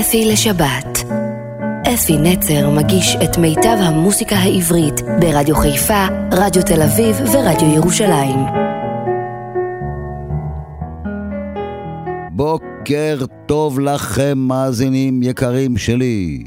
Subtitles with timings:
[0.00, 1.04] אפי לשבת.
[1.94, 8.38] אפי נצר מגיש את מיטב המוסיקה העברית ברדיו חיפה, רדיו תל אביב ורדיו ירושלים.
[12.30, 16.44] בוקר טוב לכם, מאזינים יקרים שלי.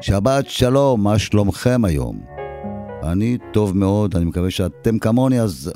[0.00, 2.18] שבת שלום, מה שלומכם היום?
[3.02, 5.72] אני טוב מאוד, אני מקווה שאתם כמוני, אז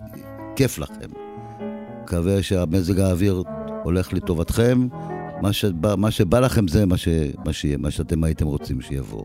[0.56, 1.08] כיף לכם.
[2.02, 3.42] מקווה שהמזג האוויר
[3.82, 4.86] הולך לטובתכם.
[5.42, 7.08] מה שבא, מה שבא לכם זה מה, ש,
[7.44, 9.24] מה, ש, מה שאתם הייתם רוצים שיבוא.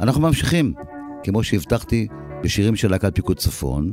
[0.00, 0.72] אנחנו ממשיכים,
[1.24, 2.06] כמו שהבטחתי,
[2.42, 3.92] בשירים של להקת פיקוד צפון,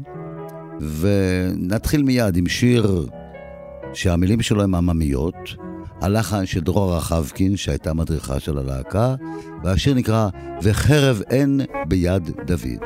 [0.99, 3.07] ונתחיל מיד עם שיר
[3.93, 5.35] שהמילים שלו הן עממיות,
[6.01, 9.15] הלחן של דרור רחבקין, שהייתה מדריכה של הלהקה,
[9.63, 10.29] והשיר נקרא
[10.63, 12.79] "וחרב אין ביד דוד".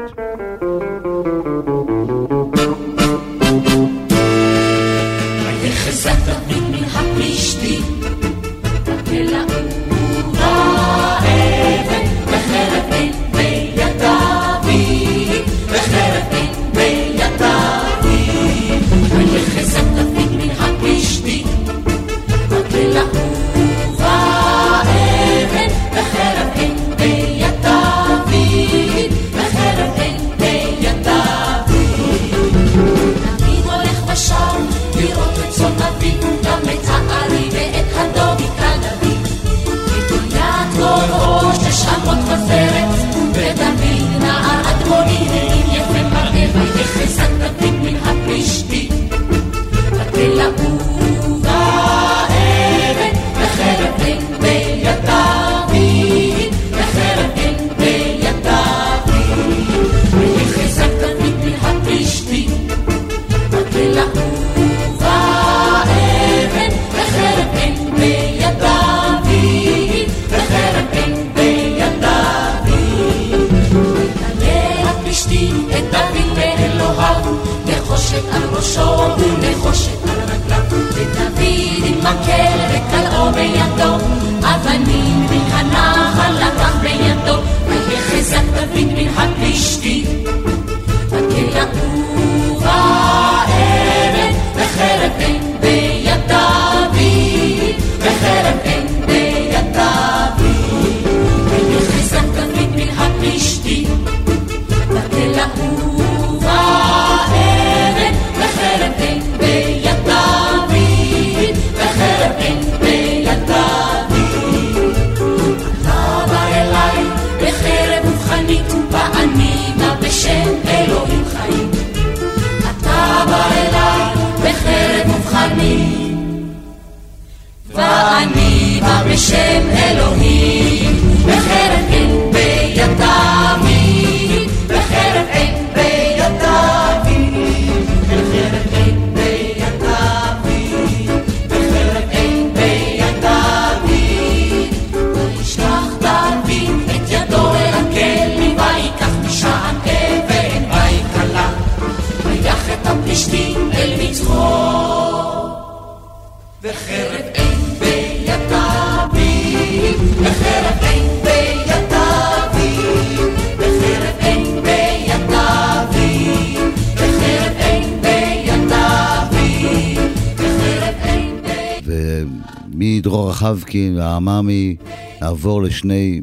[173.44, 174.76] חבקין והעממי,
[175.22, 176.22] נעבור לשני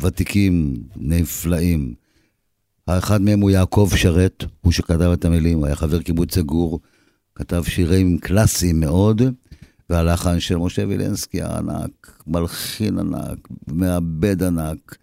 [0.00, 1.94] ותיקים נפלאים.
[2.86, 6.80] האחד מהם הוא יעקב שרת, הוא שכתב את המילים, היה חבר קיבוץ סגור,
[7.34, 9.22] כתב שירים קלאסיים מאוד,
[9.90, 14.96] והלחן של משה וילנסקי הענק, מלחין ענק, מעבד ענק,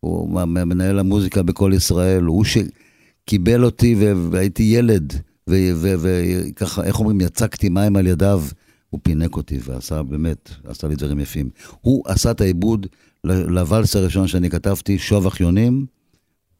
[0.00, 3.96] הוא מנהל המוזיקה בכל ישראל, הוא שקיבל אותי
[4.30, 5.12] והייתי ילד,
[5.48, 8.42] וככה, איך אומרים, יצקתי מים על ידיו.
[8.90, 11.50] הוא פינק אותי ועשה באמת, עשה לי דברים יפים.
[11.80, 12.86] הוא עשה את העיבוד
[13.24, 15.86] לוואלס הראשון שאני כתבתי, שוב אחיונים,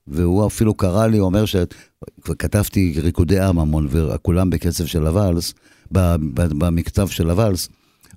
[0.07, 5.55] והוא אפילו קרא לי, אומר שכתבתי ריקודי עם המון, וכולם בקצב של הוואלס,
[5.91, 7.69] במקצב של הוואלס,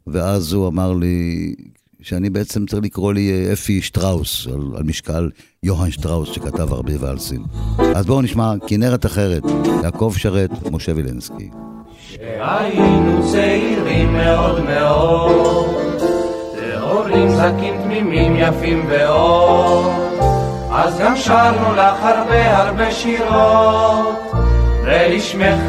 [0.08, 1.56] ואז הוא אמר לי
[2.02, 5.30] שאני בעצם צריך לקרוא לי אפי שטראוס, על, על משקל
[5.64, 7.44] יוהאן שטראוס, שכתב הרבה ואלסים.
[7.96, 9.44] אז בואו נשמע כנרת אחרת,
[9.84, 11.50] יעקב שרת, משה וילנסקי.
[12.14, 16.02] כשהיינו צעירים מאוד מאוד,
[16.56, 19.94] להורים זקים תמימים יפים ואור,
[20.72, 24.32] אז גם שרנו לך הרבה הרבה שירות,
[24.84, 25.60] ולשמך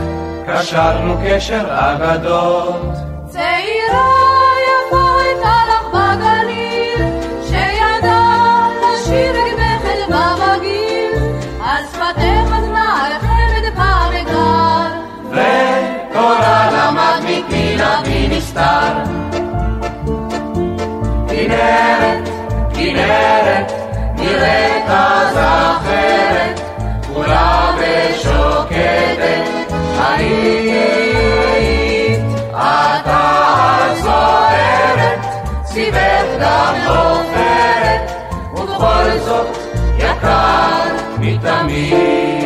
[0.46, 2.92] קשרנו קשר אגדות.
[3.26, 3.73] צעירה
[18.30, 18.92] נסתר.
[21.28, 22.28] כנרת,
[22.74, 23.72] כנרת,
[24.16, 26.60] נראית אז אחרת,
[27.14, 29.44] כולה ושוקטת,
[29.98, 30.60] היית,
[32.52, 35.24] אתה זוהרת,
[35.64, 38.10] סביבך גם עופרת,
[38.52, 39.56] ובכל זאת
[39.98, 42.43] יקר מתמיד.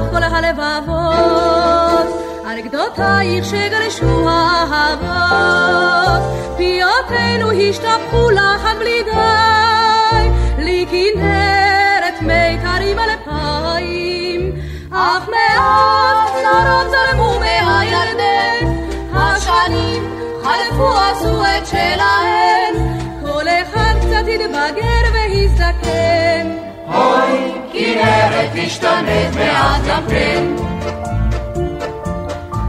[0.00, 2.06] לך כל הלבבות.
[2.46, 6.22] אנקדותייך שגרשו האהבות,
[6.56, 14.52] פיותינו השתפכו עד בלי די, לי כנרת מיתרים אלפיים,
[14.92, 18.66] אך מאז צרות זרמו מהירדן,
[19.14, 20.02] השנים
[20.42, 22.74] חלפו עשו את שלהן,
[23.22, 26.63] כל אחד קצת התבגר והזדקן.
[26.94, 30.44] אוי, כנרת השתנית מאז גם כן.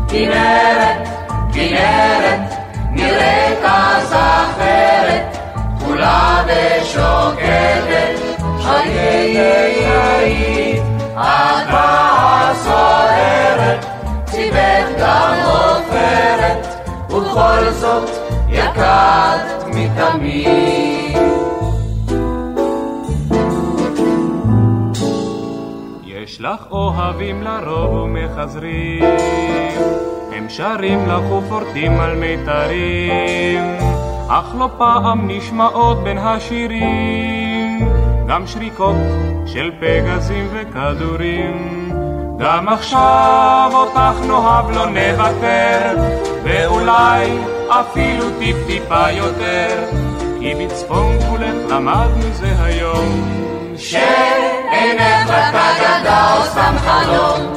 [0.07, 1.07] כנרת,
[1.53, 2.39] כנרת,
[2.91, 5.37] נראית אז אחרת,
[5.85, 8.19] כולה ושוקטת,
[8.65, 9.37] היית,
[10.19, 10.83] היית,
[11.13, 13.85] אתה סוערת,
[14.25, 16.67] ציבך גם עופרת,
[17.09, 18.09] ובכל זאת
[18.49, 20.84] יקרת מתמיד.
[26.45, 29.03] לך אוהבים לרוב ומחזרים,
[30.31, 33.63] הם שרים לך ופורטים על מיתרים,
[34.27, 37.89] אך לא פעם נשמעות בין השירים,
[38.27, 38.95] גם שריקות
[39.45, 41.89] של פגזים וכדורים.
[42.39, 45.95] גם עכשיו אותך נאהב לא נוותר,
[46.43, 47.37] ואולי
[47.67, 49.83] אפילו טיפ-טיפה יותר,
[50.39, 53.35] כי בצפון גבולך למדנו זה היום.
[54.85, 57.53] שאינך רק אגדה או סתם חלום.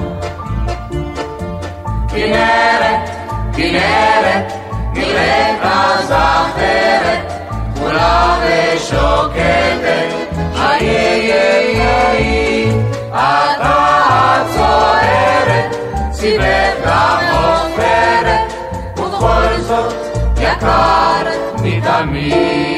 [2.09, 3.11] כנרת,
[3.57, 4.53] כנרת,
[4.95, 7.33] נראית אז אחרת,
[7.79, 10.09] כולה ושוקטת,
[10.55, 10.89] היי
[11.33, 12.73] היי היי,
[13.11, 15.77] אתה צוערת,
[16.11, 18.53] ציבך גם עופרת,
[18.99, 19.95] ובכל זאת
[20.41, 22.78] יקרת מתמיד.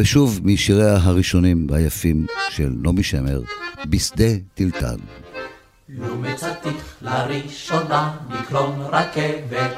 [0.00, 3.40] ושוב משיריה הראשונים והיפים של נעמי שמר,
[3.86, 4.24] בשדה
[4.54, 4.96] טילטן.
[5.88, 9.76] לו מצאתיך לראשונה בקרון רכבת,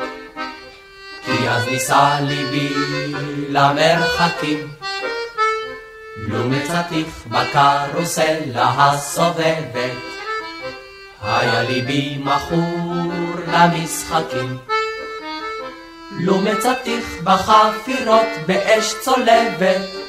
[1.25, 2.75] כי אז ניסה ליבי
[3.49, 4.69] למרחקים.
[6.17, 9.97] לו מצאתיך בקרוסלה הסובבת,
[11.23, 12.95] היה ליבי מכור
[13.53, 14.59] למשחקים.
[16.21, 20.02] לו מצאתיך בחפירות באש צולבת,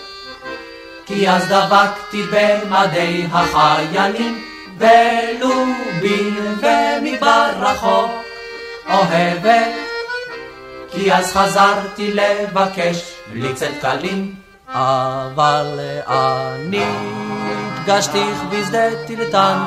[1.05, 4.43] כי אז דבקתי במדי החיילים,
[4.77, 8.11] ולובין ומדבר רחוק
[8.89, 9.73] אוהבת,
[10.91, 14.35] כי אז חזרתי לבקש בלי צאת קלים,
[14.67, 16.85] אבל אני
[17.85, 19.57] פגשתיך בשדה טילטן,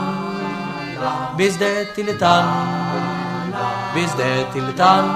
[1.36, 2.46] בשדה טילטן,
[3.94, 5.08] בשדה טילטן,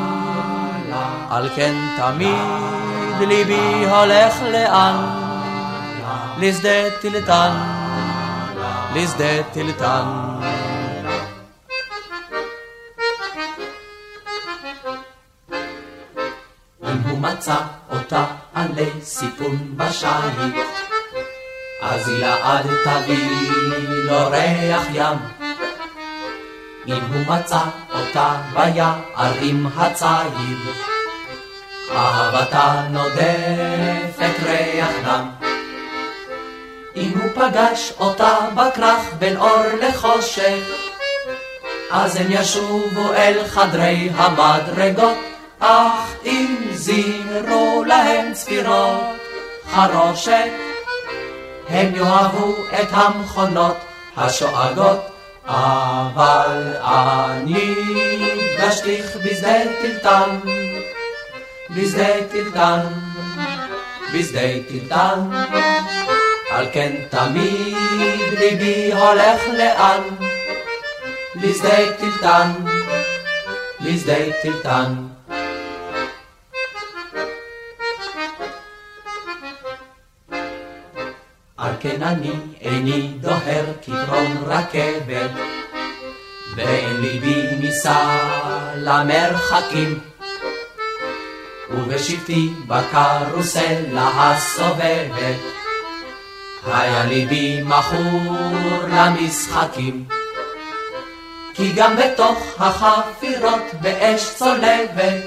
[1.31, 5.30] על כן תמיד ליבי הולך לאן,
[6.39, 7.51] לשדה טילטן.
[8.95, 10.05] לשדה טילטן.
[16.81, 17.57] הוא מצא
[17.91, 18.25] אותה
[18.55, 20.55] עלי סיפון בשיט,
[21.83, 23.51] אז לעד תביא
[24.05, 25.19] לו ריח ים.
[26.87, 27.63] אם הוא מצא
[27.93, 30.59] אותה ביערים הציד,
[31.93, 35.40] אהבתה נודפת ריח דם.
[36.97, 40.65] אם הוא פגש אותה בכרך בין אור לחושך,
[41.91, 45.19] אז הם ישובו אל חדרי המדרגות,
[45.61, 49.01] אך אם זימרו להם צפירות
[49.71, 50.51] חרושת,
[51.69, 53.77] הם יאהבו את המכונות
[54.17, 55.01] השואגות,
[55.47, 57.75] אבל אני
[58.57, 60.39] פגשתיך בשדה טילטן,
[61.71, 62.81] בשדה טילטן,
[64.15, 65.31] בשדה טילטן.
[66.51, 67.77] על כן תמיד
[68.39, 70.01] ליבי הולך לאן?
[71.35, 72.53] לשדה טילטן,
[73.81, 74.95] לשדה טילטן.
[81.57, 85.31] על כן אני איני דוהר כתרון רכבת,
[86.57, 88.19] ואין ליבי נישא
[88.77, 89.99] למרחקים.
[91.71, 95.60] ובשבטי בקרוסלה הסובבת.
[96.67, 98.37] היה ליבי מכור
[98.89, 100.05] למשחקים,
[101.55, 105.23] כי גם בתוך החפירות באש צולבת,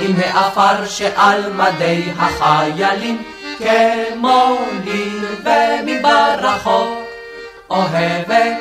[0.00, 3.22] עם העפר שעל מדי החיילים,
[3.58, 5.10] כמו לי
[5.44, 6.98] ומדבר רחוק
[7.70, 8.56] אוהבת.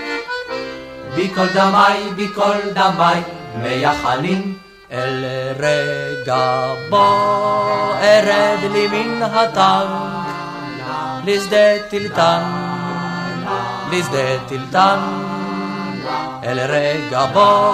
[1.15, 3.21] בכל דמי, בכל דמי,
[3.61, 4.57] מייחלים
[4.91, 5.25] אל
[5.59, 7.05] רגע בו
[8.01, 10.26] ארד לי מן הטנק
[11.27, 12.41] לשדה טילטן,
[13.91, 14.99] לשדה טילטן
[16.43, 17.73] אל רגע בו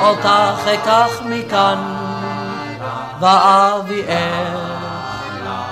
[0.00, 1.78] אותך אקח מכאן
[3.20, 4.80] ואביאך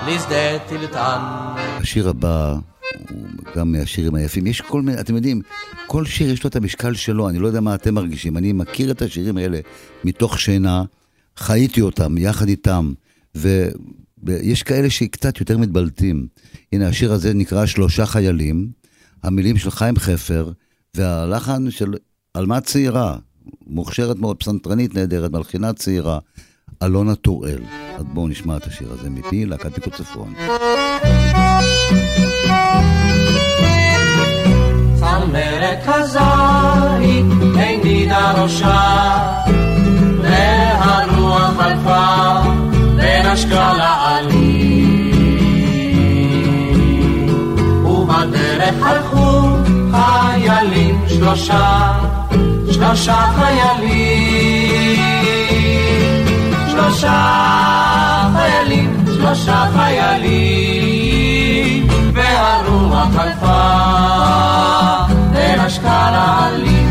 [0.06, 1.18] לשדה טילטן.
[1.80, 2.54] השיר הבא
[3.10, 4.46] הוא גם מהשירים היפים.
[4.46, 5.40] יש כל מיני, אתם יודעים,
[5.86, 8.36] כל שיר יש לו את המשקל שלו, אני לא יודע מה אתם מרגישים.
[8.36, 9.60] אני מכיר את השירים האלה
[10.04, 10.82] מתוך שינה,
[11.36, 12.92] חייתי אותם יחד איתם,
[14.22, 16.26] ויש כאלה שקצת יותר מתבלטים.
[16.72, 18.68] הנה, השיר הזה נקרא שלושה חיילים,
[19.22, 20.50] המילים של חיים חפר,
[20.96, 21.94] והלחן של
[22.34, 23.16] עלמה צעירה,
[23.66, 26.18] מוכשרת מאוד, פסנתרנית נהדרת, מלחינה צעירה,
[26.82, 27.58] אלונה טוראל.
[27.96, 30.34] אז בואו נשמע את השיר הזה מפי להקת פיקוד צפון.
[34.94, 39.18] צמרת הזית הנידה ראשה,
[40.22, 42.40] והרוח חלפה
[42.96, 43.97] ונשקה לעלים.
[50.58, 51.92] חיילים שלושה,
[52.72, 55.02] שלושה חיילים.
[56.70, 61.08] שלושה חיילים, שלושה חיילים,
[62.14, 63.62] והרוח חלפה
[65.32, 66.88] ונשקה לעלים.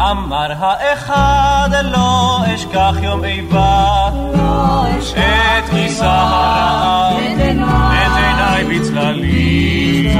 [0.00, 4.39] אמר האחד לא אשכח יום איבה
[5.20, 6.26] את כיסה
[7.28, 7.40] את
[8.16, 10.16] עיניי בצללים.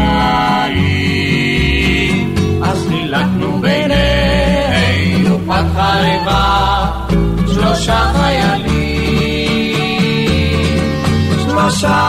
[2.62, 6.86] אז חילקנו בינינו פת חרבה
[7.46, 8.60] שלושה חיילים.
[11.44, 12.00] שלושה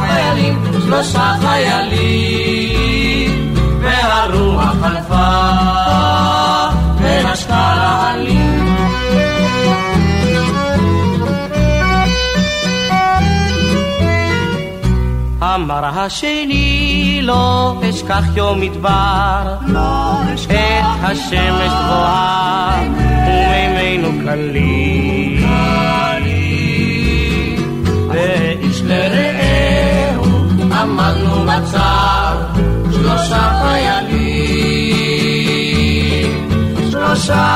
[0.00, 0.54] חיילים
[0.84, 2.68] שלושה חיילים.
[3.80, 5.28] והרוח חלפה
[6.98, 8.77] ונשקה לעלים
[15.54, 19.56] אמר השני לא אשכח יום מדבר
[20.44, 20.50] את
[21.02, 22.82] השמש גבוהה
[23.26, 25.48] ומימינו קלים.
[28.08, 30.24] ואיש לרעהו
[30.72, 32.36] עמדנו בצד
[32.92, 34.48] שלושה חיילים.
[36.90, 37.46] שלושה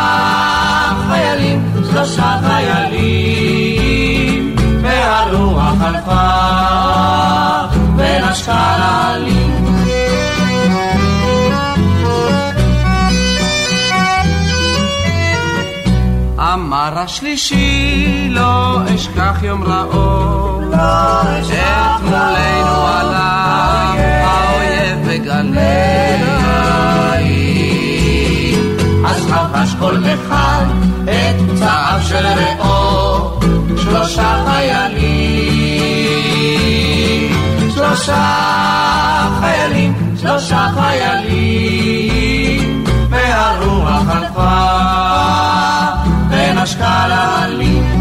[1.09, 4.03] חיילים שלושה חיילים
[4.83, 6.72] והרוח חלפה
[8.33, 9.65] ונשקה לעלים
[16.39, 26.23] אמר השלישי לא אשכח יום רעו את מולנו עלה האויב בגלי
[29.07, 30.65] אז חבש כל אחד
[31.05, 33.41] את צעיו של רעו
[33.77, 35.62] שלושה חיילים
[37.97, 42.33] שלושה חיילים שלושה חיילים.
[43.11, 44.69] והרוח חלפה
[46.31, 47.92] ונשקה לעלים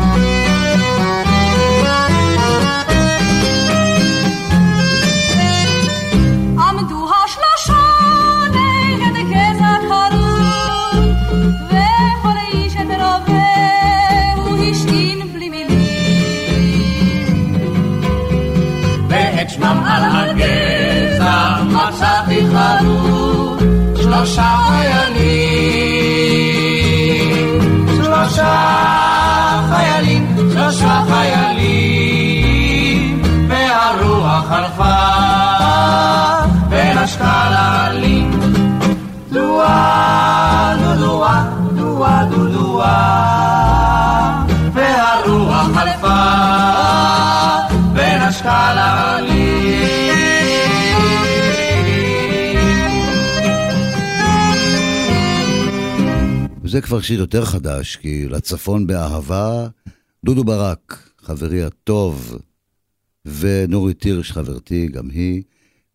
[20.44, 23.60] על הגזע מצאתי חרוב
[24.02, 26.02] שלושה חיילים.
[27.96, 28.56] שלושה
[29.70, 31.62] חיילים שלושה חיילים.
[33.50, 34.96] והרוח חלפה
[36.70, 38.32] ונשקה לעלים
[39.32, 41.44] דואה דודואה
[41.76, 43.81] דואה דודואה
[56.82, 59.68] כבר שיר יותר חדש, כי לצפון באהבה,
[60.26, 62.38] דודו ברק, חברי הטוב,
[63.26, 65.44] ונורית הירש, חברתי, גם היא,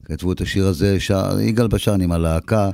[0.05, 2.71] כתבו את השיר הזה, שר, יגאל בשן עם הלהקה,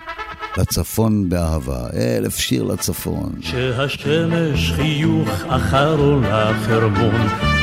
[0.59, 3.33] לצפון באהבה, אלף שיר לצפון.
[3.41, 7.21] שהשמש חיוך אחרון לחרמון,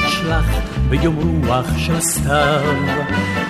[0.10, 0.46] שלח
[0.90, 2.76] ביום רוח של סתיו,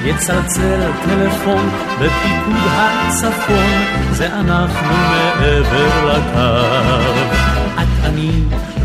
[0.06, 7.30] יצלצל טלפון בפיקוד הצפון, זה אנחנו מעבר לקו.
[7.74, 8.32] את אני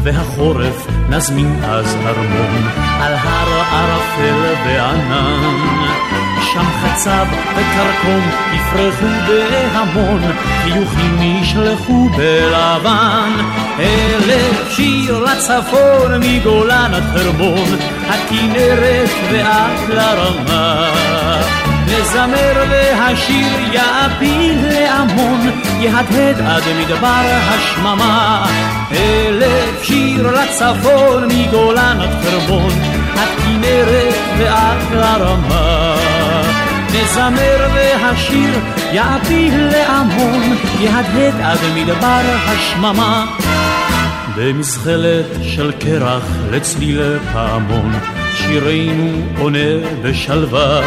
[0.03, 2.69] והחורף נזמין אז הרמון
[3.01, 6.24] על הר ערפל וענן.
[6.55, 10.23] שם חצב וכרכום יפרחו בהמון,
[10.63, 13.31] חיוכים ישלחו בלבן.
[13.79, 20.91] אלף שיר לצפון מגולן עד חרמון, הכנרת ועד לרמה.
[21.87, 25.41] נזמר והשיר יעפיל להמון,
[25.81, 28.47] יהדהד עד מדבר השממה.
[28.93, 32.73] אלף שיר לצפון מגולן עד חרמון,
[33.15, 36.04] הכנרת ועד לרמה.
[36.95, 38.55] נזמר והשיר
[38.93, 43.27] יעפיל להמון, יהדהד עד מדבר השממה.
[44.37, 47.93] במזחלת של קרח לצליל פעמון,
[48.37, 50.81] שירנו עונה בשלווה.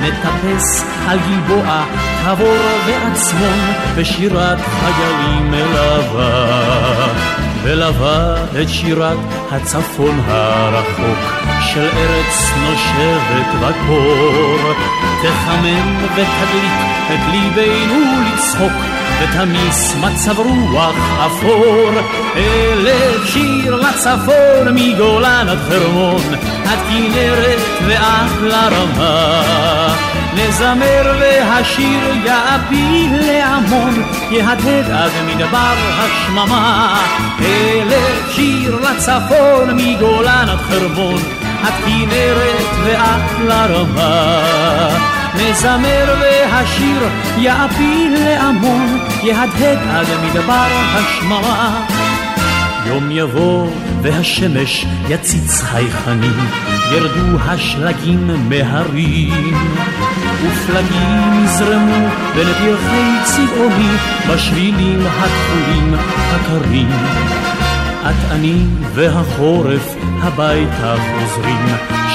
[0.00, 1.84] נטפס על גלבוע,
[2.24, 3.58] תבור ועצמון,
[3.96, 7.40] בשירת חיילים מלווה.
[7.62, 9.18] ולווה את שירת
[9.50, 14.72] הצפון הרחוק, של ארץ נושבת בקור.
[15.22, 18.00] תחמם ותדליק את ליבנו
[18.34, 18.72] לצחוק,
[19.20, 21.90] ותמיס מצב רוח אפור.
[22.36, 30.19] אלף שיר לצפון מגולן עד חרמון, עד כנרת ועד לרמה.
[30.34, 36.96] נזמר והשיר יעפיל להמון, יהדהד עד מדבר השממה.
[37.40, 41.20] אלף שיר לצפון מגולן עד חרמון,
[41.62, 44.40] עד כנרת ועד לרמה.
[45.34, 51.86] נזמר והשיר יעפיל להמון, יהדהד עד מדבר השממה.
[52.86, 53.66] יום יבוא
[54.02, 56.38] והשמש יציץ חייכנים,
[56.92, 59.54] ירדו השלגים מהרים,
[60.42, 63.90] ופלגים יזרמו בין פרחי צבעוני,
[64.28, 65.94] בשבילים הכחולים
[66.30, 66.88] הקרים.
[68.02, 71.66] את אני והחורף הביתה חוזרים,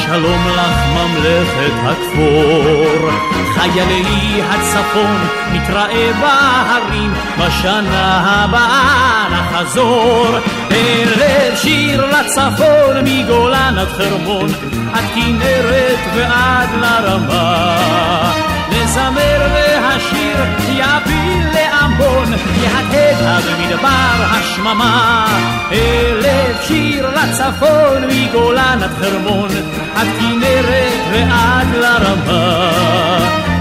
[0.06, 3.10] שלום לך ממלכת הכפור.
[3.54, 5.18] חיילי הצפון
[5.54, 10.28] נתראה בהרים, בשנה הבאה נחזור.
[10.72, 14.48] אלף שיר לצפון מגולן עד חרמון,
[14.94, 18.55] עד כנרת ועד לרמה.
[18.96, 20.38] נזמר והשיר
[20.70, 25.28] יפיל להמון, יהדהד עד מדבר השממה.
[25.72, 29.50] אלף שיר לצפון מגולן עד חרמון,
[29.96, 32.72] עד כנרת ועד לרמה.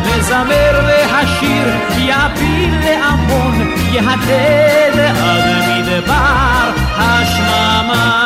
[0.01, 1.69] נזמר והשיר
[1.99, 8.21] יפיל להמון, יהדהד עד מדבר השממה.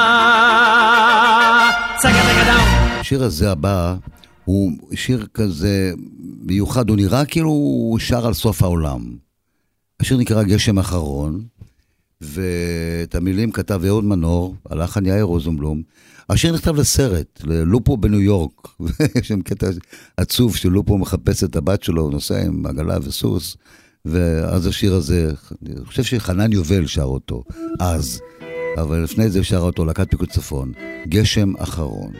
[3.00, 3.94] השיר הזה הבא
[4.48, 5.92] הוא שיר כזה
[6.40, 9.16] מיוחד, הוא נראה כאילו הוא שר על סוף העולם.
[10.00, 11.44] השיר נקרא גשם אחרון,
[12.20, 15.82] ואת המילים כתב אהוד מנור, הלחן יאיר רוזנבלום.
[16.30, 19.66] השיר נכתב לסרט, ללופו בניו יורק, ויש שם קטע
[20.16, 23.56] עצוב שלופו מחפש את הבת שלו, הוא נוסע עם עגלה וסוס,
[24.04, 25.32] ואז השיר הזה,
[25.62, 27.44] אני חושב שחנן יובל שר אותו,
[27.80, 28.20] אז,
[28.76, 30.72] אבל לפני זה שר אותו להקת פיקוד צפון,
[31.08, 32.12] גשם אחרון.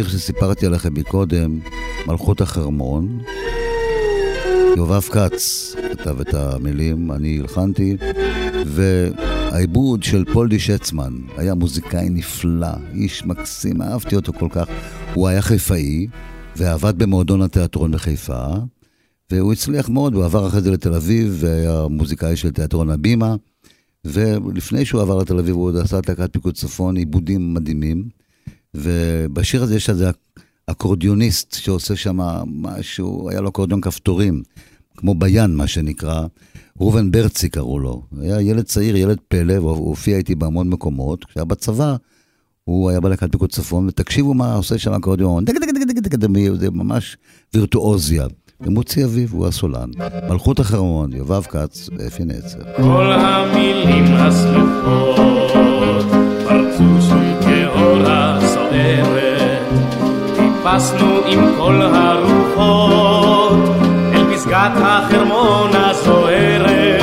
[0.00, 1.58] השיר שסיפרתי עליכם מקודם,
[2.06, 3.18] מלכות החרמון.
[4.76, 7.96] יובב כץ כתב את המילים, אני הלחנתי,
[8.66, 14.66] והעיבוד של פולדי שצמן היה מוזיקאי נפלא, איש מקסים, אהבתי אותו כל כך.
[15.14, 16.06] הוא היה חיפאי,
[16.56, 18.46] ועבד במועדון התיאטרון בחיפה,
[19.30, 23.36] והוא הצליח מאוד, הוא עבר אחרי זה לתל אביב, והיה מוזיקאי של תיאטרון הבימה,
[24.04, 28.17] ולפני שהוא עבר לתל אביב הוא עוד עשה את להקת פיקוד צפון, עיבודים מדהימים,
[28.74, 30.10] ובשיר הזה יש איזה
[30.66, 34.42] אקורדיוניסט שעושה שם משהו, היה לו אקורדיון כפתורים,
[34.96, 36.26] כמו ביין, מה שנקרא.
[36.80, 38.02] ראובן ברצי קראו לו.
[38.20, 41.24] היה ילד צעיר, ילד פלא, והוא הופיע איתי בהמון מקומות.
[41.24, 41.96] כשהיה בצבא,
[42.64, 45.44] הוא היה בלהקת פיקוד צפון, ותקשיבו מה עושה שם אקורדיון.
[46.60, 47.16] זה ממש
[47.54, 48.26] וירטואוזיה.
[48.60, 49.90] ומוצי אביב הוא הסולן.
[50.30, 52.58] מלכות החרמון, יובב כץ ואפי נצר.
[52.76, 55.47] כל המילים הסלופות
[60.78, 63.58] טיפסנו עם כל הרוחות
[64.12, 67.02] אל פסגת החרמון הזוהרת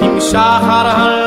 [0.00, 1.25] עם שחר הלילה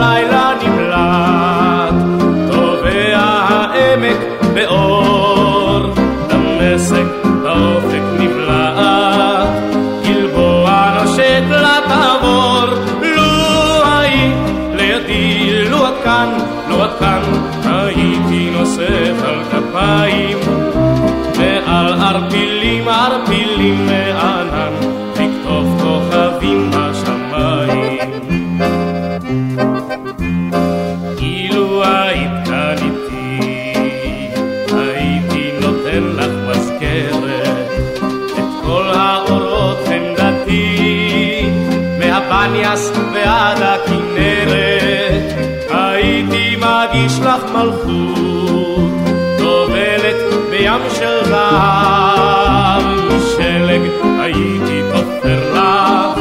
[51.29, 53.81] זהב, משלג
[54.19, 56.19] הייתי תופר לך,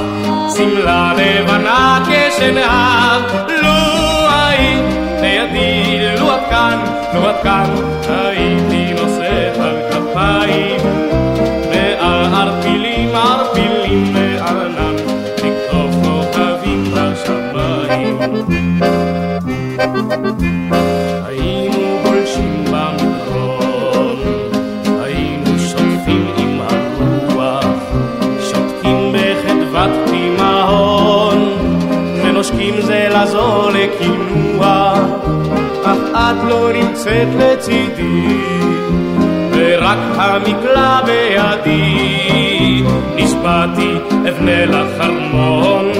[0.56, 3.22] שמלה לבנה כשנהב,
[3.62, 3.78] לו
[4.30, 4.84] היית
[5.20, 6.78] לידי, לו את כאן,
[7.14, 7.70] לו את כאן,
[8.08, 10.80] הייתי נושא על כפיים,
[11.70, 14.96] ועל ערפילים, ערפילים לענן,
[15.36, 18.18] לכתוב כוכבים בשמיים.
[37.28, 38.26] נמצאת לצידי,
[39.52, 42.82] ורק המקלע בידי,
[43.16, 43.94] נשבעתי
[44.28, 45.92] אבנה לך ארמון.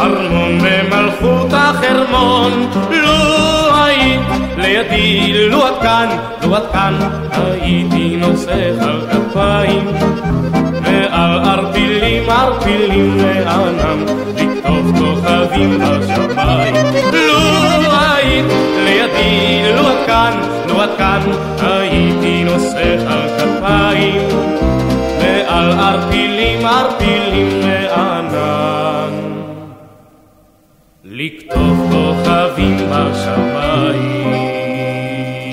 [0.00, 4.20] ארמון במלכות החרמון, לו היית
[4.56, 6.08] לידי, לו את כאן,
[6.42, 6.94] לו את כאן,
[7.32, 9.86] הייתי נושא על כפיים,
[10.82, 14.04] ועל ערפילים, ערפילים לענם,
[14.36, 16.74] לכתוב כוכבים בשמיים.
[17.12, 17.38] לו
[17.92, 18.46] היית
[19.06, 24.28] לידי, לו את כאן, לו את כאן, הייתי נושא על כפיים,
[25.20, 29.10] ועל ערפילים, ערפילים לענן.
[31.04, 34.32] לכתוב כוכבים בשמיים.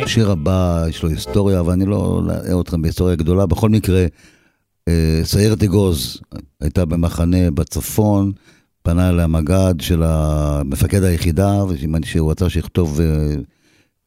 [0.04, 3.46] השיר הבא, יש לו היסטוריה, אבל אני לא אלאה אתכם בהיסטוריה גדולה.
[3.46, 4.06] בכל מקרה,
[4.88, 6.22] אה, סיירת אגוז
[6.62, 8.32] הייתה במחנה בצפון,
[8.84, 10.04] פנה אליה מג"ד של
[10.66, 13.36] מפקד היחידה, וסימן שהוא רצה שיכתוב אה,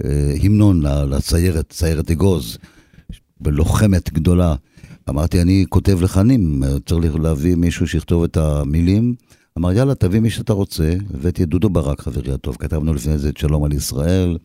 [0.05, 2.59] אה, המנון ל- לסיירת, סיירת אגוז,
[3.41, 4.55] בלוחמת גדולה.
[5.09, 9.15] אמרתי, אני כותב לחנים, צריך להביא מישהו שיכתוב את המילים.
[9.59, 10.95] אמר, יאללה, תביא מי שאתה רוצה.
[11.15, 14.39] הבאתי את דודו ברק, חברי הטוב, כתבנו לפני זה את שלום על ישראל.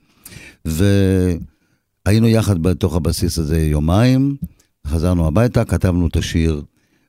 [0.65, 4.35] והיינו יחד בתוך הבסיס הזה יומיים,
[4.87, 6.61] חזרנו הביתה, כתבנו את השיר,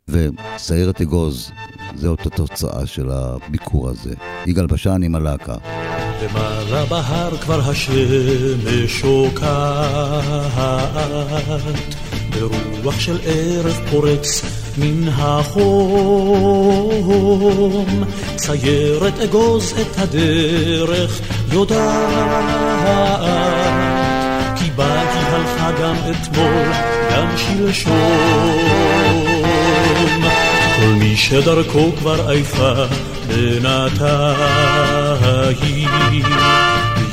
[0.09, 1.51] וסיירת אגוז,
[1.94, 4.14] זאת התוצאה של הביקור הזה.
[4.47, 5.55] יגאל בשן עם הלהקה.
[6.23, 9.49] למעלה בהר כבר השמש שוקעת,
[12.31, 14.42] ברוח של ערב פורץ
[14.79, 15.68] מן החום.
[18.38, 21.21] סיירת אגוז את הדרך
[21.53, 21.79] יודעת,
[24.57, 26.73] כי בה היא הלכה גם אתמול,
[27.11, 28.88] גם שלשום.
[30.81, 32.73] כל מי שדרכו כבר עייפה
[33.27, 34.29] בינתיים,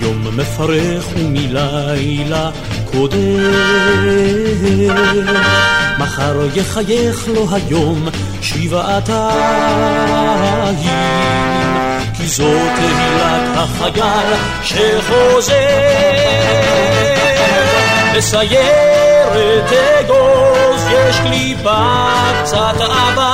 [0.02, 2.50] יום מפרך ומלילה
[2.92, 3.40] קודם.
[6.00, 8.08] מחר יחייך לו היום
[8.42, 9.26] שבעתיים,
[12.14, 15.54] כי זאת תהילת החייל שחוזר.
[18.16, 21.84] בסיירת אגוז יש קליפה
[22.44, 23.34] קצת עבה,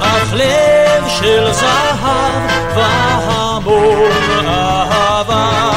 [0.00, 2.42] אך לב של זהב
[2.76, 5.70] והמון אהבה.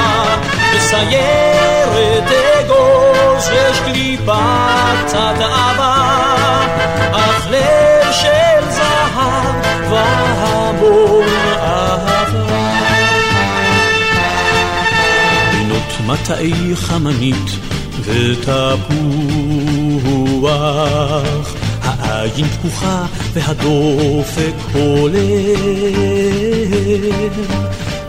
[0.75, 4.45] בסיירת אגוז יש קליפה
[5.05, 5.95] קצת עבה,
[7.11, 9.55] אך לב של זהב
[9.89, 11.27] והמון
[11.59, 12.57] אהבה.
[15.51, 17.49] בינות מטעי חמנית
[18.01, 18.87] ותפוח,
[21.81, 25.17] העין פקוחה והדופק הולם.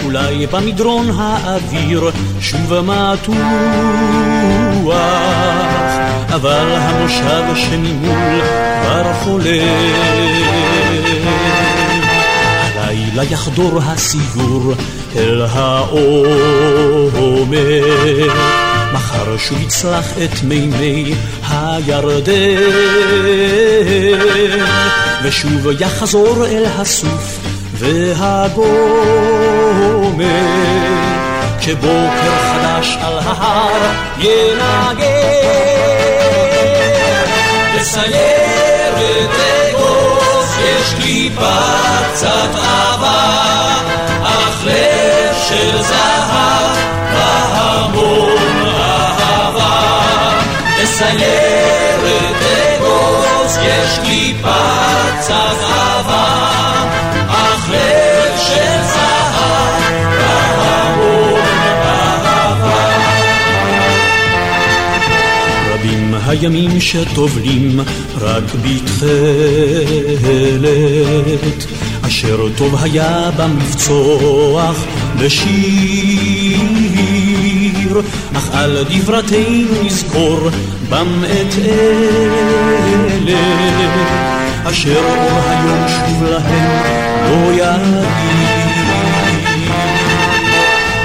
[0.05, 2.11] אולי במדרון האוויר
[2.41, 3.37] שוב מתוח,
[6.29, 8.41] אבל המושב שממול
[8.83, 9.45] כבר חולם.
[12.75, 14.75] הלילה יחדור הסיור
[15.17, 16.69] אל העומר.
[19.29, 21.15] מחר שוב יצלח את מימי
[21.51, 22.33] הירדן,
[25.23, 27.39] ושוב יחזור אל הסוף
[27.75, 28.65] והגומר,
[31.61, 35.09] כשבוקר חדש על ההר ינגן.
[37.81, 39.31] בסיירת
[39.71, 41.61] אגוז יש קליפה
[42.13, 43.35] קצת עבה,
[44.23, 46.98] אך לב של זהב
[50.99, 54.65] בסיירת אגוז יש קליפה
[55.21, 56.85] קצת עבה,
[57.29, 59.83] אך לב של זהב
[60.19, 61.41] והמון
[61.83, 62.91] אהבה.
[65.73, 67.81] רבים הימים שטובלים
[68.21, 69.21] רק בתכלת,
[72.09, 74.85] אשר טוב היה במבצוח
[75.21, 76.59] בשיר,
[78.37, 80.51] אך על דברתנו נזכור
[80.89, 83.39] בם את אלה,
[84.65, 86.83] אשר אור היום שוב להם
[87.31, 88.09] לא יגיד.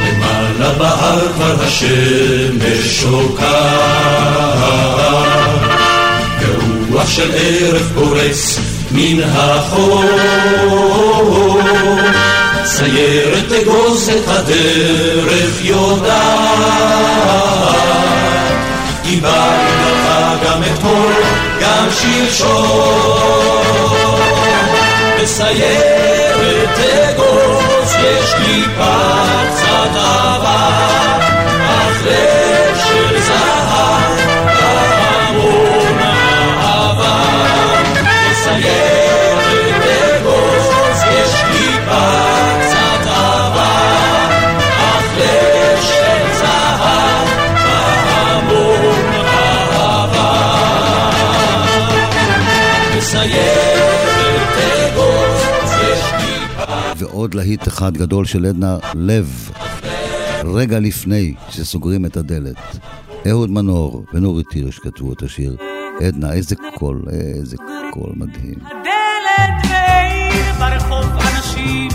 [0.07, 3.53] למעלה בהר כבר השמש שוקעת,
[6.41, 8.59] ורוח של ערב פורס
[8.91, 10.03] מן החור.
[12.65, 16.13] סיירת אגוז את הדרך יודעת,
[19.03, 20.07] דיברנו לך
[20.45, 21.13] גם אתמול,
[21.61, 23.33] גם שלשום.
[25.21, 28.95] בסיירת אגוז יש קליפה
[29.49, 30.69] קצת אהבה,
[31.65, 32.03] אך
[56.97, 59.51] ועוד להיט אחד גדול של עדנה, לב.
[60.45, 62.55] רגע לפני שסוגרים את הדלת.
[63.29, 65.55] אהוד מנור ונורית הירש כתבו את השיר.
[66.01, 67.57] עדנה, איזה קול, איזה
[67.91, 68.55] קול מדהים.
[68.65, 71.87] הדלת ואין ברחוב אנשים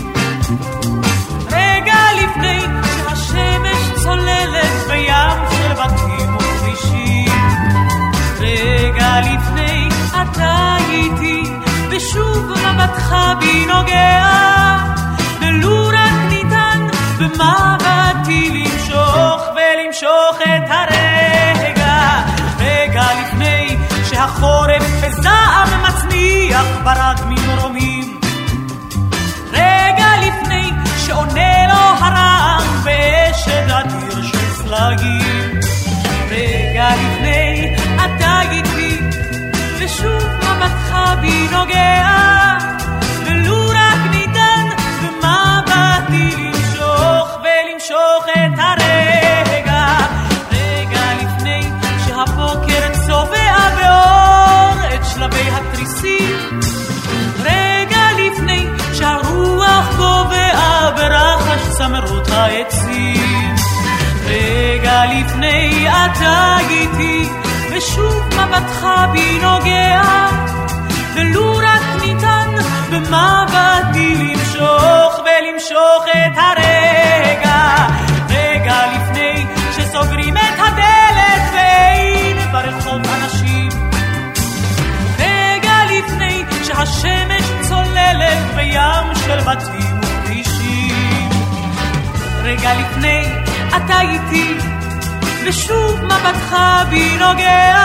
[1.51, 2.59] רגע לפני
[3.05, 7.31] שהשמש צוללת בים של בתים וכבישים
[8.39, 11.43] רגע לפני אתה איתי
[11.89, 14.25] ושוב מבטך בי נוגע.
[15.41, 16.87] ולו רק ניתן
[17.19, 22.21] במבטי למשוך ולמשוך את הרגע.
[22.59, 23.77] רגע לפני
[24.09, 28.19] שהחורף בזעם מצניח ברד ממרומים
[29.51, 30.69] רגע לפני
[31.05, 35.59] שעונה לו הרעם באשד אדיר של סלעים
[36.29, 38.39] רגע לפני אתה
[66.19, 67.29] זג איתי,
[67.71, 70.01] ושוב מבטך בי נוגע,
[71.15, 72.49] ולו רק ניתן
[72.91, 77.87] במבטי למשוך ולמשוך את הרגע.
[78.29, 83.69] רגע לפני שסוגרים את הדלת ואין ברחוב אנשים.
[85.19, 91.29] רגע לפני שהשמש צוללת בים של בתים וכבישים.
[92.43, 93.23] רגע לפני
[93.75, 94.78] אתה איתי
[95.45, 96.55] ושוב מבטך
[96.89, 97.77] בי נוגע,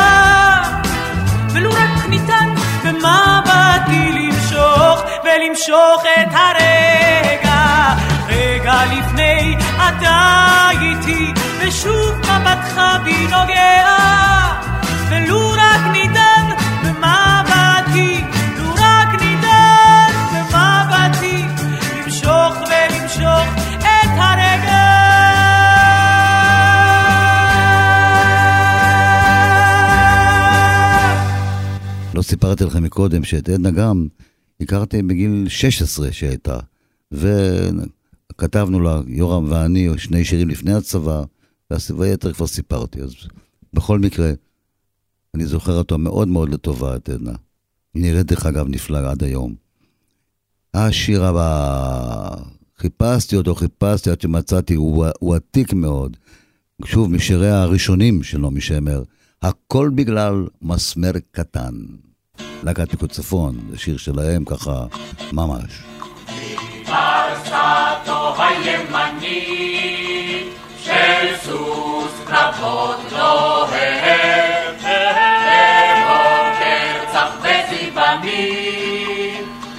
[1.53, 7.95] ולו רק ניתן במבטי למשוך, ולמשוך את הרגע.
[8.29, 13.87] רגע לפני, אתה איתי, ושוב מבטך בי נוגע,
[15.11, 16.34] ולו רק ניתן
[32.35, 34.07] סיפרתי לכם מקודם שאת עדנה גם
[34.61, 36.59] הכרתי בגיל 16 שהייתה,
[37.13, 41.23] וכתבנו לה, יורם ואני, שני שירים לפני הצבא,
[41.71, 43.01] והיתר כבר סיפרתי.
[43.01, 43.15] אז
[43.73, 44.33] בכל מקרה,
[45.35, 47.33] אני זוכר אותו מאוד מאוד לטובה, את עדנה.
[47.95, 49.55] נראית דרך אגב נפלא עד היום.
[50.75, 52.37] השיר הבא,
[52.79, 56.17] חיפשתי אותו, חיפשתי עד שמצאתי, הוא, הוא עתיק מאוד.
[56.85, 59.03] שוב, משיריה הראשונים של נעמי שמר,
[59.43, 61.75] הכל בגלל מסמר קטן.
[62.65, 64.85] להקת פיקוד צפון, זה שיר שלהם ככה,
[65.33, 65.83] ממש.
[66.83, 69.65] מפרסתו הימני
[70.83, 71.35] של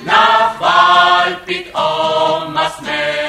[0.06, 3.24] נפל פתאום מסמר.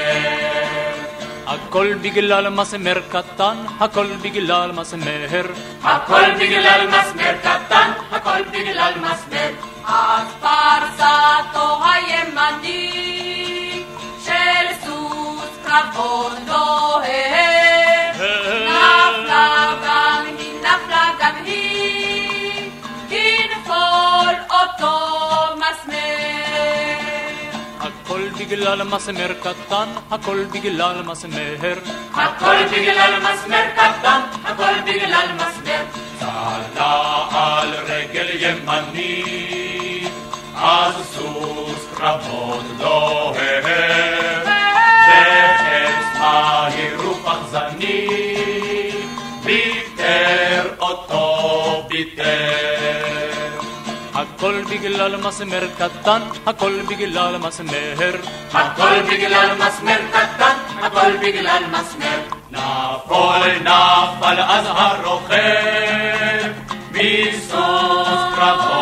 [1.77, 5.27] הכל בגלל מסמר קטן, הכל בגלל מסמר.
[5.83, 9.51] הכל בגלל מסמר קטן, הכל בגלל מסמר.
[9.87, 13.85] אז פרסתו הימני
[14.25, 18.13] של סוס קרבות דוהר.
[18.67, 22.71] נפלה גם היא, נפלה גם היא,
[23.09, 25.46] תנפול אותו
[28.39, 31.75] בגלל מסמר קטן, הכל בגלל מסמר.
[32.15, 35.83] הכל בגלל מסמר קטן, הכל בגלל מסמר.
[36.21, 40.05] צלה על רגל ימני,
[40.55, 43.63] אז סוס קרבות דוהר.
[45.09, 48.09] בחץ מהיר ופחזני,
[49.45, 52.76] ביטר אותו ביטר.
[54.47, 57.95] הכל בגלל מסמר קטן, הכל בגלל מסמר.
[58.53, 62.21] הכל בגלל מסמר קטן, הכל בגלל מסמר.
[62.51, 66.53] נפול נפל אז הרוכב,
[66.93, 68.76] מסוס קרבות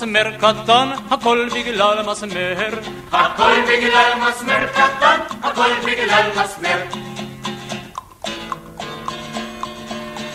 [0.00, 2.80] בגלל מסמר קטן, הכל בגלל מסמר.
[3.12, 6.78] הכל בגלל מסמר קטן, הכל בגלל מסמר.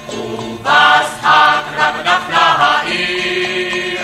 [0.10, 4.02] ובס הקרב נפלה העיר,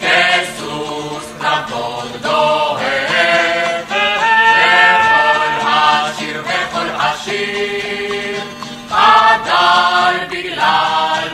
[0.00, 3.82] כסוס קרבות דוהר.
[3.88, 8.40] וכל השיר וכל השיר,
[8.88, 11.28] חדל בגלל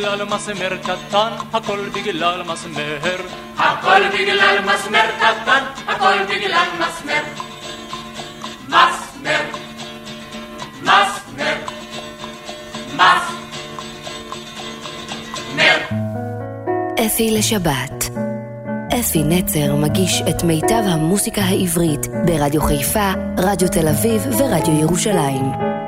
[0.00, 2.98] בגלל מסמר קטן, הכל בגלל מסמר.
[3.58, 7.22] הכל בגלל מסמר קטן, הכל בגלל מסמר.
[8.68, 9.40] מסמר,
[10.82, 11.56] מסמר,
[12.94, 13.18] מסמר.
[17.06, 18.04] אפי לשבת.
[19.00, 25.79] אפי נצר מגיש את מיטב המוסיקה העברית ברדיו חיפה, רדיו תל אביב ורדיו ירושלים.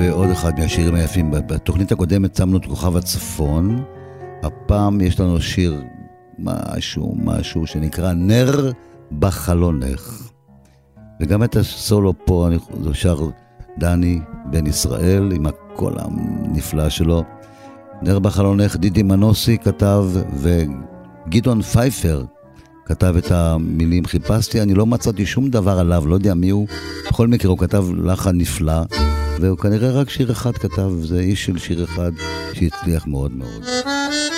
[0.00, 1.30] ועוד אחד מהשירים היפים.
[1.30, 3.84] בתוכנית הקודמת שמנו את כוכב הצפון.
[4.42, 5.82] הפעם יש לנו שיר,
[6.38, 8.72] משהו, משהו שנקרא נר
[9.18, 10.30] בחלונך.
[11.20, 12.58] וגם את הסולו פה, אני
[12.92, 13.28] שר
[13.78, 14.20] דני
[14.50, 17.24] בן ישראל, עם הקול הנפלא שלו.
[18.02, 20.04] נר בחלונך, דידי מנוסי כתב,
[20.36, 22.24] וגדעון פייפר
[22.84, 24.04] כתב את המילים.
[24.04, 26.66] חיפשתי, אני לא מצאתי שום דבר עליו, לא יודע מי הוא.
[27.08, 28.82] בכל מקרה, הוא כתב לחן נפלא,
[29.38, 32.12] והוא כנראה רק שיר אחד כתב, זה איש של שיר אחד
[32.52, 33.64] שהצליח מאוד מאוד.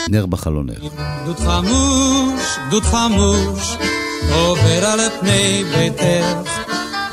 [0.08, 0.78] נר בחלונך.
[1.22, 3.76] גדוד חמוש, גדוד חמוש,
[4.32, 6.50] עובר על פני ביתך,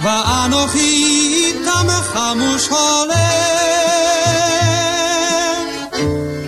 [0.03, 0.79] ואנוכי
[1.35, 3.19] איתם חמוש הולך.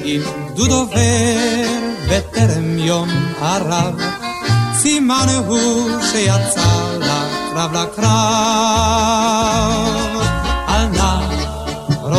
[0.05, 0.21] אם
[0.53, 1.67] גדוד עובר
[2.09, 3.09] בטרם יום
[3.41, 4.01] ערב,
[4.77, 8.41] סימן הוא שיצא לקרב לקרב.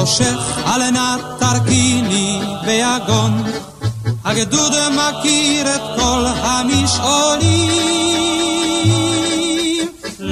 [0.02, 3.42] ראשך, אל נא תרכיני ביגון,
[4.24, 7.92] הגדוד מכיר את כל המשעולים.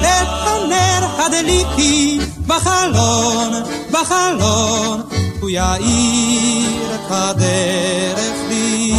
[0.01, 5.01] הנר הדליקי בחלון, בחלון,
[5.39, 8.93] הוא יאיר את הדרך לי.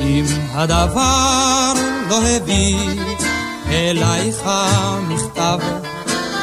[0.00, 0.24] אם
[0.54, 1.72] הדבר
[2.08, 3.05] לא הביא
[3.90, 4.42] אלייך
[5.08, 5.58] מכתב,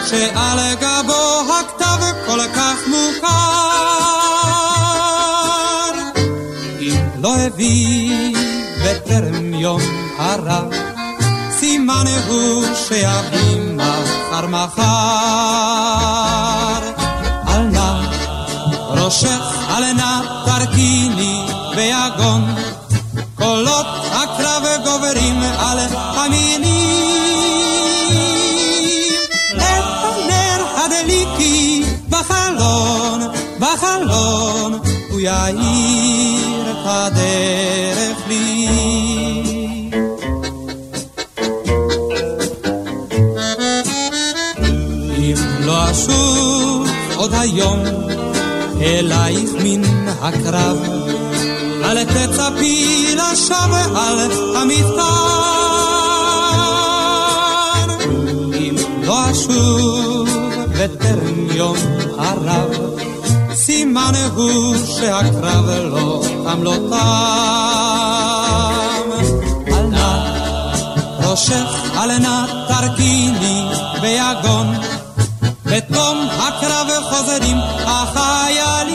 [0.10, 3.30] שעל גבו הכתב כל כך מוכר.
[6.80, 8.36] אם לא הביא
[8.86, 9.82] בטרם יום
[10.18, 10.74] הרב,
[11.60, 14.84] סימן הוא שיביא מחר מחר.
[17.48, 18.02] אל נא
[18.89, 22.56] ראשך, אל נא תרכיני ביגון,
[23.36, 26.83] קולות הקרב גוברים על המינים.
[33.84, 34.80] בחלון,
[35.10, 38.68] הוא יאיר את הדרך לי.
[45.18, 47.80] אם לא אשוב עוד היום
[48.82, 49.82] אלייך מן
[50.22, 50.78] הקרב,
[51.84, 55.04] אל תצפי לשווא על המפתן.
[58.54, 60.30] אם לא אשוב
[60.80, 61.78] בטרם יום
[62.18, 62.93] הרב,
[63.84, 66.96] סימן הוא שהקרב לא תם לא תם.
[69.68, 70.12] אל נא
[71.20, 73.64] ראשך, אל נא תרכיני
[74.02, 74.76] ביגון,
[75.66, 78.94] בתום הקרב חוזרים החיילים.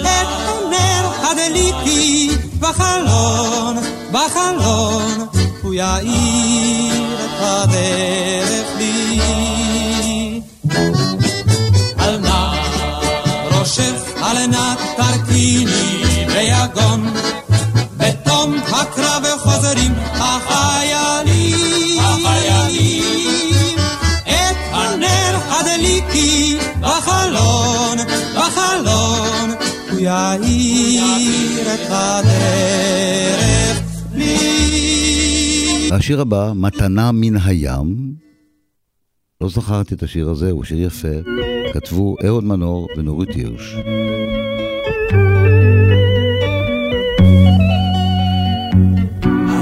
[0.00, 2.30] את הנר הדליקי
[2.60, 3.76] בחלון,
[4.12, 5.26] בחלון,
[5.62, 8.66] הוא יאיר את הדרך
[19.74, 21.58] חוזרים החיילים.
[21.98, 23.78] החיילים.
[24.24, 27.98] את הנר הדליקי בחלון,
[28.36, 29.50] בחלון,
[29.90, 33.80] הוא יאיר את הדרך.
[35.92, 38.14] השיר הבא, מתנה מן הים.
[39.40, 41.08] לא זכרתי את השיר הזה, הוא שיר יפה.
[41.72, 43.74] כתבו אהוד מנור ונורית הירש.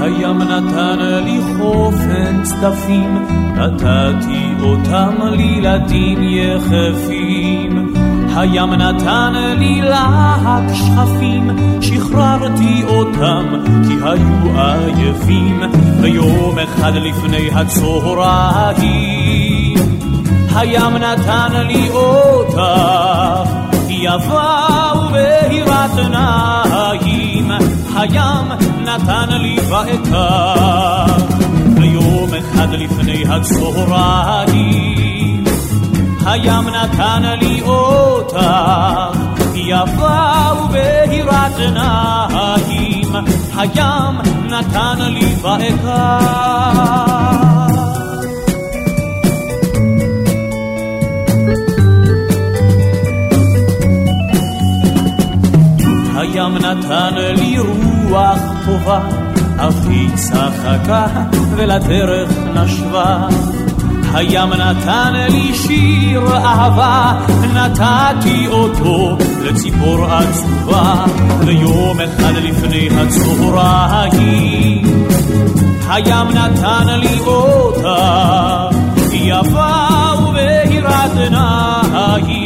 [0.03, 3.25] הים נתן לי חופן צדפים,
[3.55, 7.93] נתתי אותם לילדים יחפים.
[8.35, 11.49] הים נתן לי להק שכפים,
[11.81, 13.45] שחררתי אותם,
[13.87, 15.61] כי היו עייפים,
[16.01, 18.83] ויום אחד לפני הצהריים.
[20.55, 22.61] הים נתן לי אותך,
[23.89, 24.49] יפה
[24.95, 26.82] ובהירת עיניים,
[27.95, 31.23] הים נתן לי ואקח,
[31.75, 34.93] ויום אחד לפני הצהריים.
[36.25, 38.37] הים נתן לי אותך,
[39.55, 43.15] יפה ובהירת עיניים,
[43.57, 46.73] הים נתן לי ואקח.
[56.33, 58.99] הים נתן לי רוח טובה,
[59.57, 61.05] אף היא צחקה
[61.55, 63.27] ולדרך נשבה.
[64.13, 67.13] הים נתן לי שיר אהבה,
[67.53, 71.05] נתתי אותו לציפור עצובה,
[71.39, 74.81] ויום אחד לפני הצהריים.
[75.89, 78.69] הים נתן לי אותה,
[79.13, 82.42] יפה ובהירת עיניים,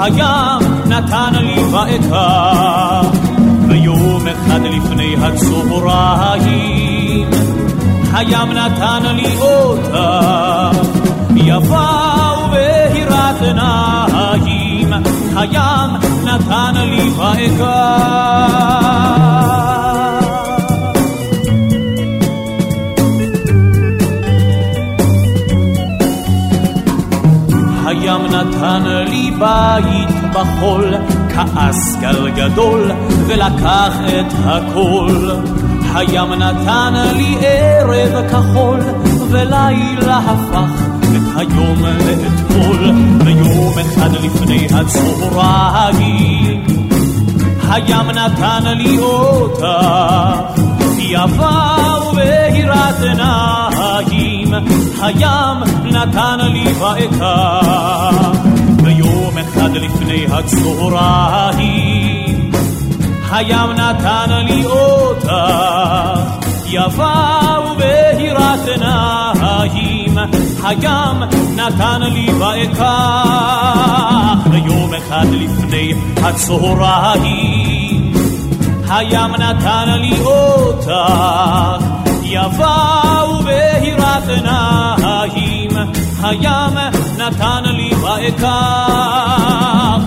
[0.00, 3.06] הים נתן לי ואקח,
[3.68, 6.78] ויום אחד לפני הצהריים.
[8.12, 10.70] הים נתן לי אותה,
[11.36, 11.86] יפה
[12.44, 14.92] ובהירת עיניים,
[15.36, 15.90] הים
[16.24, 18.48] נתן לי ואקח.
[28.30, 30.94] נתן לי בית בחול,
[31.34, 32.90] כעס גל גדול,
[33.26, 35.30] ולקח את הכל.
[35.94, 38.80] הים נתן לי ערב כחול,
[39.30, 42.92] ולילה הפך את היום לאתמול,
[43.24, 46.66] ויום אחד לפני הצהריים.
[47.68, 49.66] הים נתן לי אותך,
[50.98, 51.50] יפה
[52.12, 53.57] ובהירת עיניים,
[55.02, 58.38] הים נתן לי ואקח,
[58.82, 61.98] ויום אחד לפני הצהריים.
[63.30, 66.14] הים נתן לי אותה,
[66.66, 67.14] יפה
[67.70, 70.18] ובהירת עיניים,
[70.64, 71.22] הים
[71.56, 78.12] נתן לי ואקח, ויום אחד לפני הצהריים,
[78.88, 81.06] הים נתן לי אותה,
[82.22, 83.27] יפה
[84.28, 85.70] עיניים,
[86.22, 86.74] הים
[87.18, 88.48] נתן לי ואקח,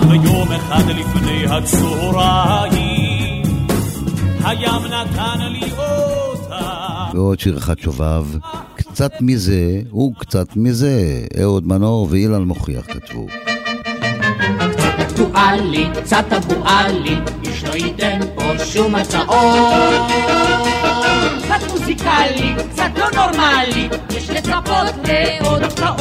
[0.08, 3.42] ויום אחד לפני הצהריים,
[4.44, 7.10] הים נתן לי אותה.
[7.14, 8.26] ועוד שיר אחד שובב,
[8.74, 13.26] קצת מזה וקצת מזה, אהוד מנור ואילן מוכיח כתבו.
[15.42, 20.10] אקטואלי, קצת אבואלי, איש לא ייתן פה שום הצעות.
[21.44, 26.00] קצת מוזיקלי, קצת לא נורמלי, יש לצפות לעוד הפתעות.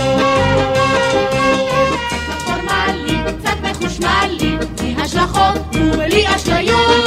[2.09, 7.05] קצת פורמלי, קצת מחושמלי, בלי השלכות ובלי אשליות.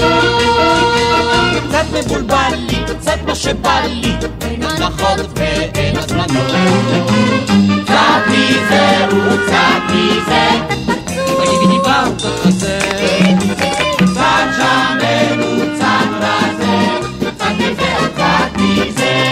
[1.69, 6.55] קצת מבולבל לי, קצת מה שבא לי, בין הנחות ואין הזמנות.
[7.85, 10.84] קצת מזה וקצת מזה
[11.95, 12.79] בגידי באו כזה
[13.97, 16.77] קצת שמנו, קצת רזה
[17.21, 19.25] קצת מזה וקצת מזה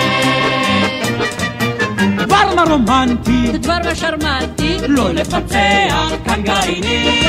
[2.16, 7.22] דבר מה רומנטי דבר מה שרמנטי לא לפצח כאן גרעינים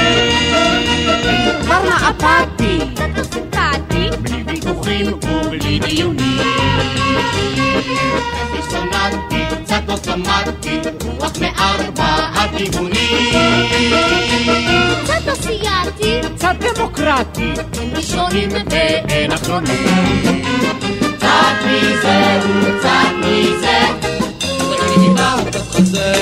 [1.62, 2.80] דבר מה אפאתי
[3.32, 6.38] סימפטי בלי ויכוחים ובלי דיונים
[8.24, 10.82] קצת דיסוננטי, קצת אוטומטי
[11.24, 13.70] רוח מארבע הכיוונים
[15.04, 17.54] קצת אסייתי קצת דמוקרטי.
[17.80, 20.44] אין ראשונים ואין אחרונים.
[21.18, 23.80] קצת מזה וקצת מזה.
[25.16, 26.14] קצת חזה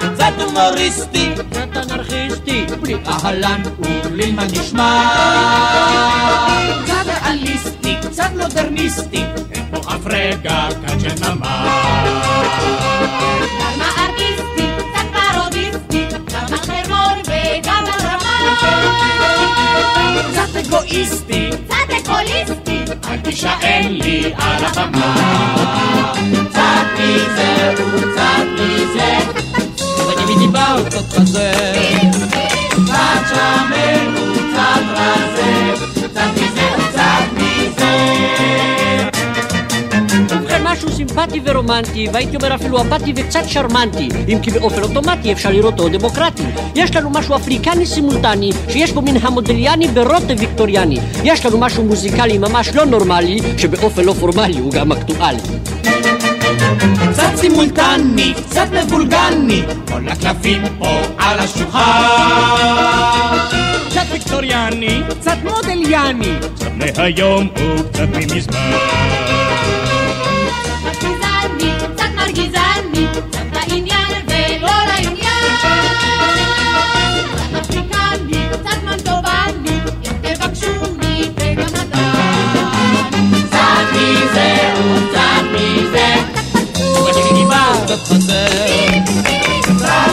[0.00, 1.30] קצת הומוריסטי.
[1.50, 2.47] קצת אנרכיסטי
[2.88, 5.08] בלי אהלן ובלי מה נשמע
[6.84, 11.14] קצת ריאליסטי קצת מודרניסטי אין פה אף רגע כאן של
[20.30, 26.14] קצת אגואיסטי, קצת אקוליסטי אל תישען לי על הבמה.
[26.50, 29.18] קצת מזה וקצת מזה,
[30.08, 31.52] וגידי באו קצת חזה.
[33.28, 34.08] שמן
[40.96, 46.42] סימפטי ורומנטי, והייתי אומר אפילו אמפתי וקצת שרמנטי, אם כי באופן אוטומטי אפשר לראותו דמוקרטי.
[46.74, 50.98] יש לנו משהו אפריקני סימולטני, שיש בו מן המודליאני ברוטב ויקטוריאני.
[51.24, 55.57] יש לנו משהו מוזיקלי ממש לא נורמלי, שבאופן לא פורמלי הוא גם אקטואלי.
[57.40, 61.78] סימולטני, קצת מבולגני, כל הקלפים פה על השולחן.
[63.90, 68.78] קצת ויקטוריאני, קצת מודליאני, קצת מהיום וקצת ממזמן.
[87.88, 88.46] קצת חזה.
[89.62, 90.08] קצת.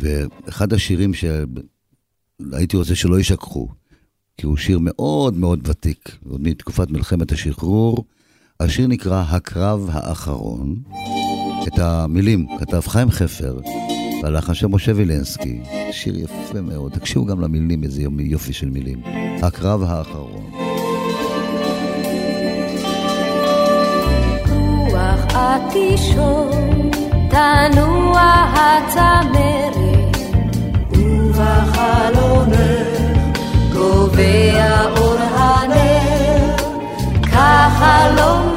[0.00, 3.68] ואחד השירים שהייתי רוצה שלא יישכחו,
[4.36, 8.04] כי הוא שיר מאוד מאוד ותיק, עוד מתקופת מלחמת השחרור.
[8.60, 10.76] השיר נקרא הקרב האחרון.
[11.66, 13.60] את המילים כתב חיים חפר,
[14.22, 15.60] והלחן של משה וילנסקי.
[15.90, 19.00] שיר יפה מאוד, תקשיבו גם למילים, איזה יופי של מילים.
[19.42, 20.50] הקרב האחרון.
[31.40, 32.90] ובחלונך
[33.72, 36.56] גובע אור הנר
[37.22, 38.49] כחלום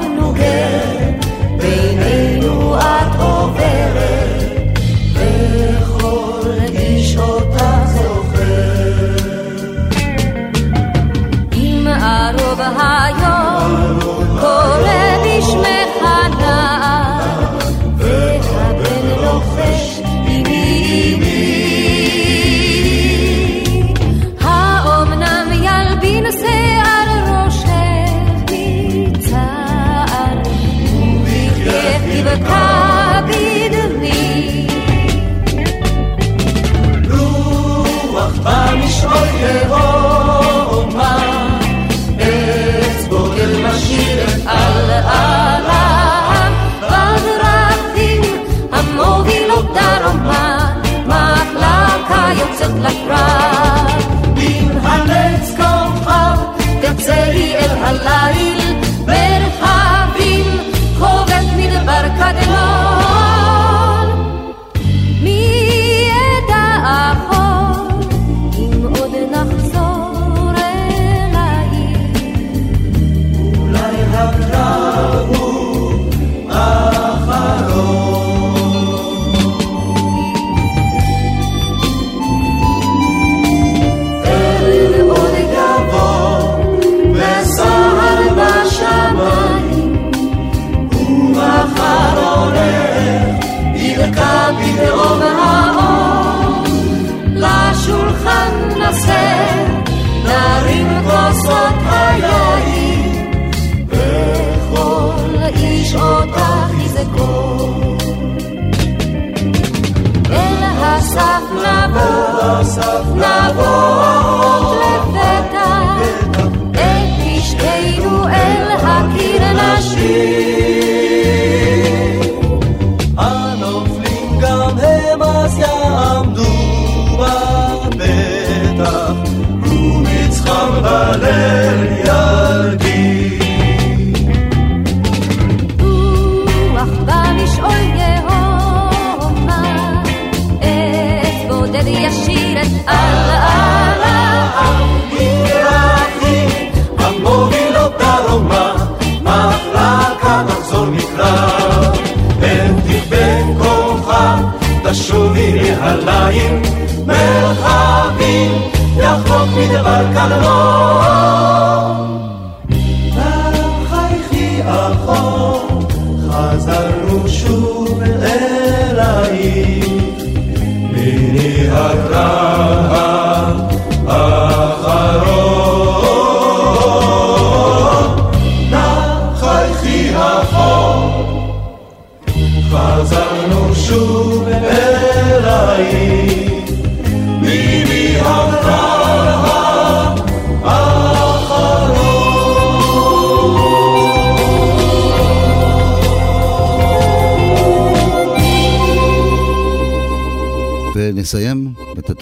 [201.24, 201.63] מיני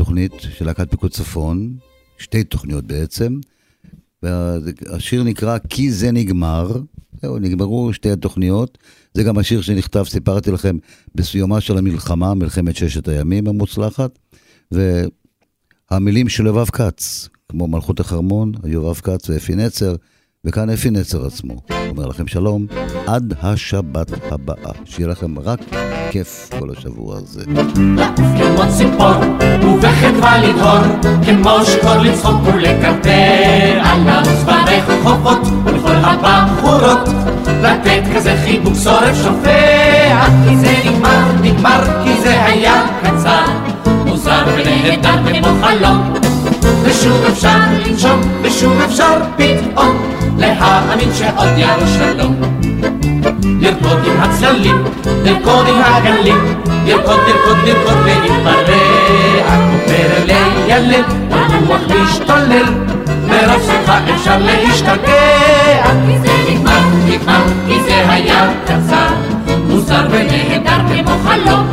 [0.02, 1.76] התוכנית של להקת פיקוד צפון,
[2.18, 3.40] שתי תוכניות בעצם.
[4.24, 6.72] והשיר נקרא כי זה נגמר,
[7.22, 8.78] זהו, נגמרו שתי התוכניות.
[9.14, 10.78] זה גם השיר שנכתב, סיפרתי לכם,
[11.16, 14.20] בסיומה של המלחמה, מלחמת ששת הימים המוצלחת.
[15.92, 19.96] והמילים של יובב כץ, כמו מלכות החרמון, יובב כץ ואפי נצר,
[20.46, 21.54] וכאן אפי נצר עצמו.
[21.90, 22.66] אומר לכם שלום,
[23.08, 24.72] עד השבת הבאה.
[24.86, 25.60] שיהיה לכם רק
[26.12, 27.44] כיף כל השבוע הזה.
[37.62, 43.46] לתת כזה חיבוק שורף שופע, כי זה נגמר, נגמר, כי זה היה קצר,
[44.06, 46.14] מוזר ונהדר כמו חלום,
[46.84, 52.36] ושוב אפשר לנשום, ושוב אפשר פתאום, להאמין שעוד יבוא שלום.
[53.62, 54.84] לרקוד עם הצללים,
[55.24, 62.66] לרקוד עם הגלים, לרקוד, לרקוד, לרקוד ולהתפרע, כמו פרלי הלב, הרוח משתולל,
[63.28, 69.08] מרוב שמחה אפשר להשתגע, כי זה נגמר, נגמר, כי זה היה קצר,
[69.68, 71.68] מוזר ונהדר כמו חלום,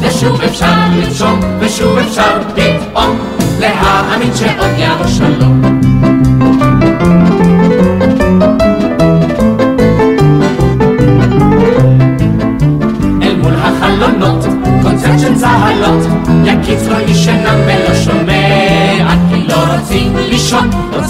[0.00, 3.18] ושוב אפשר לנשום, ושוב אפשר פתאום,
[3.60, 5.65] להאמין שעוד יבוא שלום.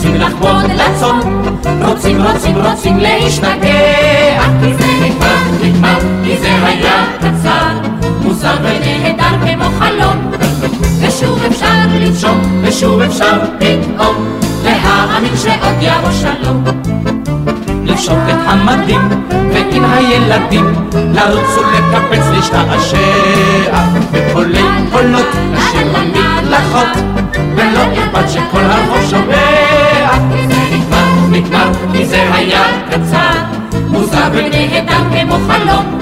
[0.07, 1.21] רוצים לחמוד לצון,
[1.85, 7.89] רוצים, רוצים, רוצים להשתגע, כי זה נגמר, נגמר, כי זה היה קצר,
[8.23, 10.31] מוזר ונהדר כמו חלום,
[11.01, 16.65] ושוב אפשר לנשום, ושוב אפשר פתאום, להאמין שעוד יבוא שלום.
[17.85, 19.01] לפשוט את המדים,
[19.31, 20.75] ועם הילדים.
[21.15, 22.97] לרוץ ולקפץ להשתעשע,
[24.13, 26.89] וכולל קולות לשם המקלחות,
[27.57, 29.76] ולא אכפת שכל הרחוב שומע,
[31.37, 33.31] נגמר, כי זה היה קצר,
[33.89, 35.99] מוזר ונהדר כמו חלום,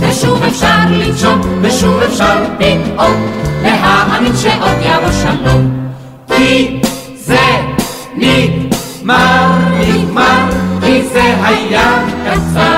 [0.00, 3.26] ושוב אפשר לנשום, ושוב אפשר פתאום,
[3.62, 5.88] להאמין שעוד יבוא שלום,
[6.36, 6.80] כי
[7.16, 7.46] זה
[8.16, 9.50] נגמר,
[9.80, 10.48] נגמר,
[10.80, 12.77] כי זה היה קצר,